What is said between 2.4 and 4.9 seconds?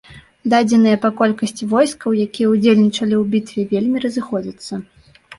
ўдзельнічалі ў бітве, вельмі разыходзяцца.